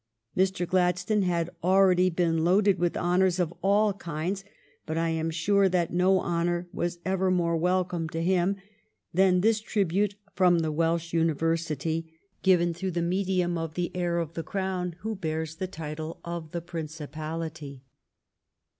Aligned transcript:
Mr. 0.35 0.67
Gladstone 0.67 1.21
had 1.21 1.51
already 1.63 2.09
been 2.09 2.43
loaded 2.43 2.79
with 2.79 2.97
honors 2.97 3.39
of 3.39 3.53
all 3.61 3.93
kinds, 3.93 4.43
but 4.87 4.97
I 4.97 5.09
am 5.09 5.29
sure 5.29 5.69
that 5.69 5.93
no 5.93 6.17
honor 6.17 6.67
was 6.73 6.97
ever 7.05 7.29
more 7.29 7.55
welcome 7.55 8.09
to 8.09 8.23
him 8.23 8.55
than 9.13 9.41
this 9.41 9.59
tribute 9.61 10.15
from 10.33 10.57
the 10.57 10.71
Welsh 10.71 11.13
University, 11.13 12.17
given 12.41 12.73
through 12.73 12.93
the 12.97 13.03
medium 13.03 13.59
of 13.59 13.75
the 13.75 13.91
heir 13.95 14.17
of 14.17 14.33
the 14.33 14.41
Crown 14.41 14.95
who 15.01 15.15
bears 15.15 15.57
the 15.57 15.67
title 15.67 16.19
of 16.25 16.49
the 16.49 16.61
principality. 16.61 17.83